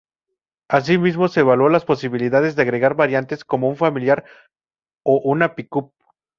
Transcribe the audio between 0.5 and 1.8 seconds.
Asimismo se evaluó